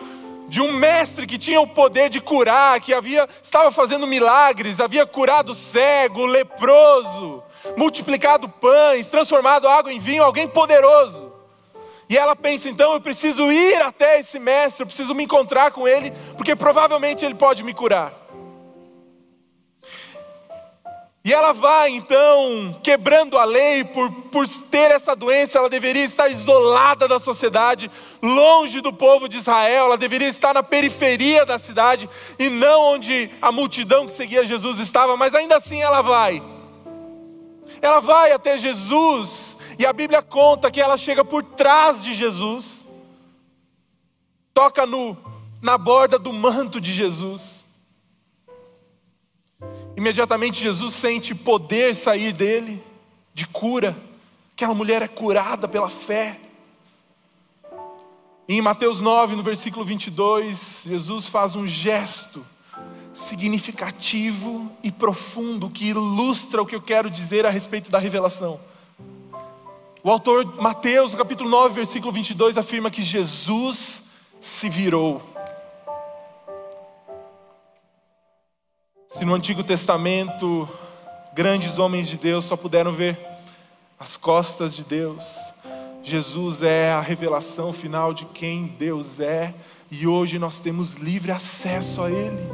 [0.49, 5.05] de um mestre que tinha o poder de curar, que havia estava fazendo milagres, havia
[5.05, 7.41] curado cego, leproso,
[7.77, 11.32] multiplicado pães, transformado água em vinho, alguém poderoso.
[12.13, 15.87] E ela pensa então, eu preciso ir até esse mestre, eu preciso me encontrar com
[15.87, 18.13] ele, porque provavelmente ele pode me curar.
[21.25, 26.29] E ela vai então quebrando a lei, por, por ter essa doença, ela deveria estar
[26.29, 27.89] isolada da sociedade,
[28.21, 32.07] longe do povo de Israel, ela deveria estar na periferia da cidade
[32.37, 36.43] e não onde a multidão que seguia Jesus estava, mas ainda assim ela vai.
[37.81, 42.85] Ela vai até Jesus e a Bíblia conta que ela chega por trás de Jesus,
[44.53, 45.17] toca no,
[45.61, 47.65] na borda do manto de Jesus.
[49.95, 52.83] Imediatamente Jesus sente poder sair dele,
[53.33, 53.95] de cura.
[54.53, 56.39] Aquela mulher é curada pela fé.
[58.47, 62.45] E em Mateus 9, no versículo 22, Jesus faz um gesto
[63.13, 68.59] significativo e profundo que ilustra o que eu quero dizer a respeito da revelação.
[70.03, 74.03] O autor Mateus, no capítulo 9, versículo 22, afirma que Jesus
[74.41, 75.33] se virou
[79.07, 80.67] Se no Antigo Testamento
[81.35, 83.17] grandes homens de Deus só puderam ver
[83.99, 85.23] as costas de Deus,
[86.01, 89.53] Jesus é a revelação final de quem Deus é
[89.91, 92.49] e hoje nós temos livre acesso a Ele.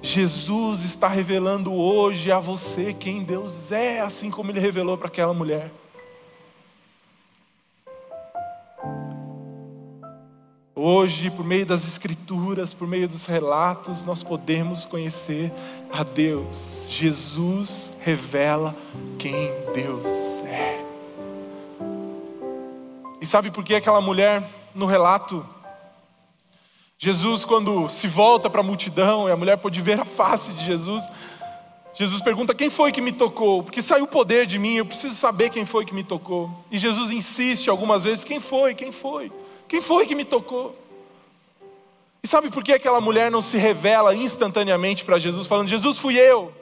[0.00, 5.34] Jesus está revelando hoje a você quem Deus é, assim como Ele revelou para aquela
[5.34, 5.70] mulher.
[10.76, 15.52] Hoje, por meio das Escrituras, por meio dos relatos, nós podemos conhecer
[15.92, 16.86] a Deus.
[16.88, 18.74] Jesus revela
[19.16, 20.08] quem Deus
[20.44, 20.84] é.
[23.20, 24.42] E sabe por que aquela mulher,
[24.74, 25.46] no relato,
[26.98, 30.64] Jesus, quando se volta para a multidão e a mulher pode ver a face de
[30.64, 31.04] Jesus,
[31.92, 33.62] Jesus pergunta: Quem foi que me tocou?
[33.62, 36.50] Porque saiu o poder de mim, eu preciso saber quem foi que me tocou.
[36.68, 38.74] E Jesus insiste algumas vezes: Quem foi?
[38.74, 39.30] Quem foi?
[39.74, 40.78] Quem foi que me tocou?
[42.22, 46.16] E sabe por que aquela mulher não se revela instantaneamente para Jesus, falando: Jesus, fui
[46.16, 46.52] eu,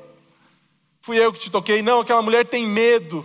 [1.02, 1.82] fui eu que te toquei?
[1.82, 3.22] Não, aquela mulher tem medo,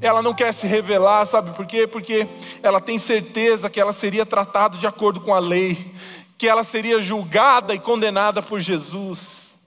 [0.00, 1.84] ela não quer se revelar, sabe por quê?
[1.84, 2.28] Porque
[2.62, 5.92] ela tem certeza que ela seria tratada de acordo com a lei,
[6.38, 9.58] que ela seria julgada e condenada por Jesus,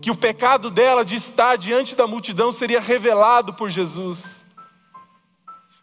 [0.00, 4.41] que o pecado dela de estar diante da multidão seria revelado por Jesus.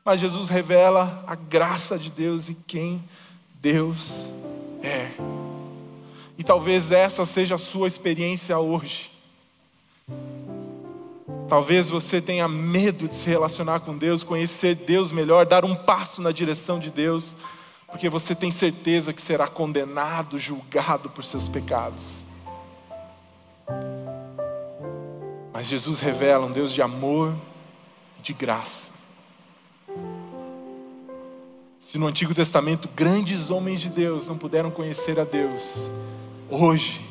[0.04, 3.04] Mas Jesus revela a graça de Deus e quem
[3.62, 4.30] Deus
[4.82, 5.12] é.
[6.38, 9.12] E talvez essa seja a sua experiência hoje.
[11.50, 16.22] Talvez você tenha medo de se relacionar com Deus, conhecer Deus melhor, dar um passo
[16.22, 17.36] na direção de Deus,
[17.88, 22.24] porque você tem certeza que será condenado, julgado por seus pecados.
[25.52, 27.36] Mas Jesus revela um Deus de amor
[28.20, 28.92] e de graça.
[31.90, 35.90] Se no Antigo Testamento grandes homens de Deus não puderam conhecer a Deus,
[36.48, 37.02] hoje,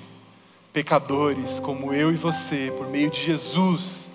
[0.73, 4.09] pecadores como eu e você, por meio de Jesus,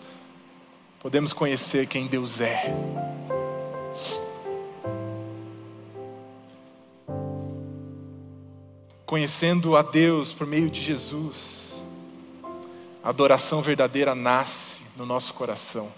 [1.02, 2.74] podemos conhecer quem Deus é.
[9.06, 11.84] conhecendo a Deus por meio de Jesus,
[13.04, 15.92] a adoração verdadeira nasce no nosso coração.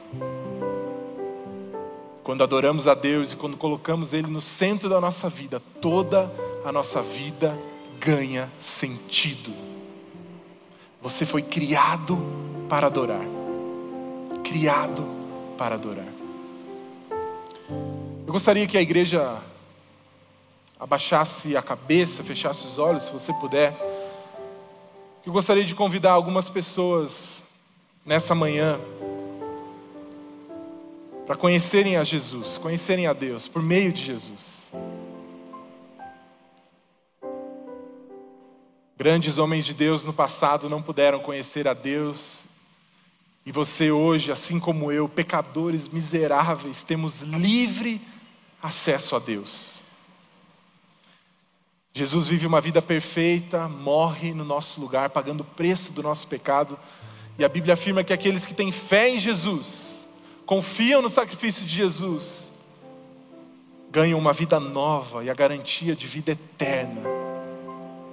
[2.25, 6.27] Quando adoramos a Deus e quando colocamos Ele no centro da nossa vida, toda
[6.65, 7.55] a nossa vida
[7.99, 9.53] ganha sentido.
[11.03, 12.17] Você foi criado
[12.67, 13.21] para adorar.
[14.43, 15.07] Criado
[15.55, 16.07] para adorar.
[18.25, 19.39] Eu gostaria que a igreja
[20.79, 23.77] abaixasse a cabeça, fechasse os olhos, se você puder.
[25.23, 27.43] Eu gostaria de convidar algumas pessoas
[28.03, 28.79] nessa manhã
[31.25, 34.69] para conhecerem a Jesus, conhecerem a Deus por meio de Jesus.
[38.97, 42.45] Grandes homens de Deus no passado não puderam conhecer a Deus,
[43.45, 48.01] e você hoje, assim como eu, pecadores miseráveis, temos livre
[48.61, 49.83] acesso a Deus.
[51.93, 56.77] Jesus vive uma vida perfeita, morre no nosso lugar, pagando o preço do nosso pecado,
[57.37, 59.94] e a Bíblia afirma que aqueles que têm fé em Jesus,
[60.45, 62.51] confiam no sacrifício de Jesus,
[63.91, 67.01] ganham uma vida nova e a garantia de vida eterna.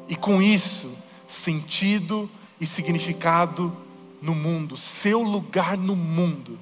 [0.09, 2.29] E com isso, sentido
[2.61, 3.75] e significado
[4.21, 6.59] no mundo, seu lugar no mundo,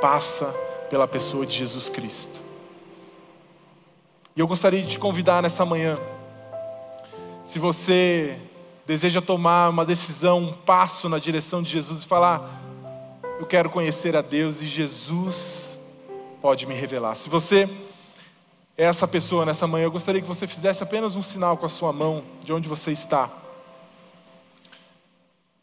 [0.00, 0.46] passa
[0.90, 2.42] pela pessoa de Jesus Cristo.
[4.36, 5.96] E eu gostaria de te convidar nessa manhã,
[7.44, 8.36] se você
[8.84, 12.50] deseja tomar uma decisão, um passo na direção de Jesus e falar:
[13.38, 15.76] Eu quero conhecer a Deus e Jesus
[16.40, 17.16] pode me revelar.
[17.16, 17.68] Se você
[18.78, 21.68] é essa pessoa nessa manhã, eu gostaria que você fizesse apenas um sinal com a
[21.68, 23.28] sua mão de onde você está.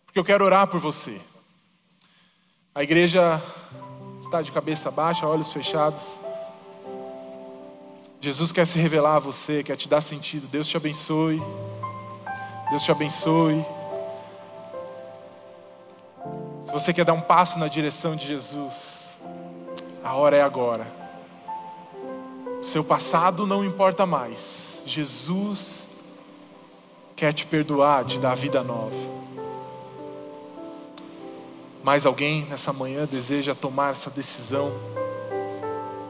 [0.05, 1.21] Porque eu quero orar por você.
[2.75, 3.41] A igreja
[4.19, 6.19] está de cabeça baixa, olhos fechados.
[8.19, 10.45] Jesus quer se revelar a você, quer te dar sentido.
[10.47, 11.41] Deus te abençoe.
[12.69, 13.65] Deus te abençoe.
[16.71, 19.19] Se você quer dar um passo na direção de Jesus,
[20.01, 20.87] a hora é agora.
[22.61, 24.81] O seu passado não importa mais.
[24.85, 25.89] Jesus
[27.13, 28.95] quer te perdoar, te dar vida nova.
[31.83, 34.71] Mais alguém nessa manhã deseja tomar essa decisão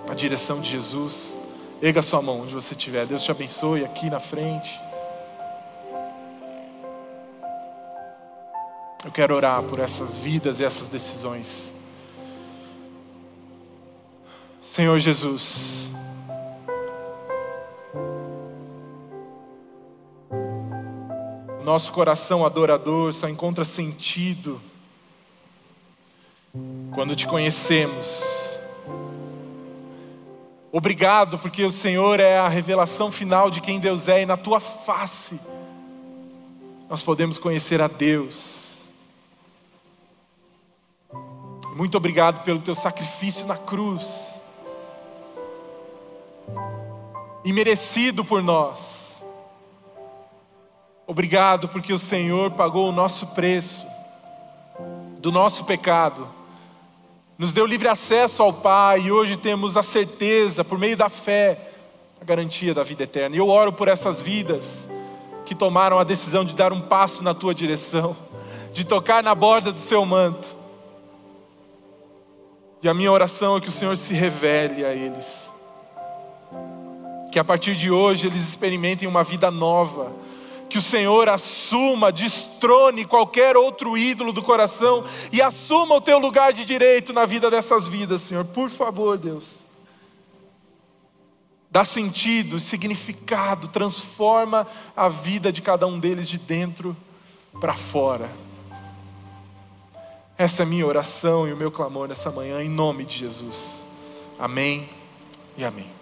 [0.07, 1.39] na direção de Jesus?
[1.81, 3.07] Erga sua mão onde você estiver.
[3.07, 4.79] Deus te abençoe aqui na frente.
[9.03, 11.73] Eu quero orar por essas vidas e essas decisões.
[14.61, 15.89] Senhor Jesus,
[21.63, 24.61] nosso coração adorador só encontra sentido
[26.93, 28.41] quando te conhecemos
[30.73, 34.61] Obrigado, porque o Senhor é a revelação final de quem Deus é, e na tua
[34.61, 35.37] face
[36.89, 38.70] nós podemos conhecer a Deus.
[41.75, 44.39] Muito obrigado pelo teu sacrifício na cruz,
[47.43, 49.23] imerecido por nós.
[51.07, 53.85] Obrigado, porque o Senhor pagou o nosso preço,
[55.19, 56.27] do nosso pecado
[57.41, 61.57] nos deu livre acesso ao Pai e hoje temos a certeza, por meio da fé,
[62.21, 63.35] a garantia da vida eterna.
[63.35, 64.87] E eu oro por essas vidas
[65.43, 68.15] que tomaram a decisão de dar um passo na tua direção,
[68.71, 70.55] de tocar na borda do seu manto.
[72.83, 75.51] E a minha oração é que o Senhor se revele a eles.
[77.31, 80.11] Que a partir de hoje eles experimentem uma vida nova,
[80.67, 86.53] que o Senhor assuma, destrone qualquer outro ídolo do coração e assuma o teu lugar
[86.53, 88.45] de direito na vida dessas vidas, Senhor.
[88.45, 89.59] Por favor, Deus.
[91.69, 96.97] Dá sentido, significado, transforma a vida de cada um deles de dentro
[97.59, 98.29] para fora.
[100.41, 103.85] Essa é a minha oração e o meu clamor nessa manhã, em nome de Jesus.
[104.39, 104.89] Amém
[105.55, 106.00] e amém.